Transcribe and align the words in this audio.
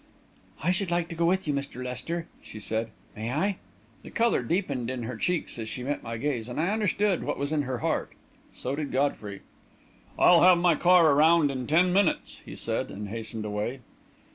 "I 0.63 0.71
should 0.71 0.89
like 0.89 1.09
to 1.09 1.15
go 1.15 1.25
with 1.25 1.47
you, 1.47 1.53
Mr. 1.53 1.85
Lester," 1.85 2.25
she 2.41 2.59
said. 2.59 2.89
"May 3.15 3.31
I?" 3.31 3.57
The 4.01 4.09
colour 4.09 4.41
deepened 4.41 4.89
in 4.89 5.03
her 5.03 5.15
cheeks 5.15 5.59
as 5.59 5.69
she 5.69 5.83
met 5.83 6.01
my 6.01 6.17
gaze, 6.17 6.49
and 6.49 6.59
I 6.59 6.69
understood 6.71 7.23
what 7.23 7.37
was 7.37 7.51
in 7.51 7.61
her 7.61 7.77
heart. 7.85 8.13
So 8.51 8.75
did 8.75 8.91
Godfrey. 8.91 9.41
"I'll 10.17 10.41
have 10.41 10.57
my 10.57 10.73
car 10.73 11.11
around 11.11 11.51
in 11.51 11.67
ten 11.67 11.93
minutes," 11.93 12.41
he 12.43 12.55
said, 12.55 12.89
and 12.89 13.09
hastened 13.09 13.45
away. 13.45 13.81